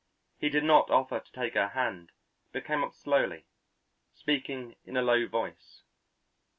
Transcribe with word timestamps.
He 0.39 0.49
did 0.49 0.63
not 0.63 0.89
offer 0.89 1.19
to 1.19 1.31
take 1.31 1.53
her 1.53 1.67
hand, 1.67 2.11
but 2.51 2.65
came 2.65 2.83
up 2.83 2.91
slowly, 2.95 3.45
speaking 4.15 4.75
in 4.83 4.97
a 4.97 5.03
low 5.03 5.27
voice. 5.27 5.83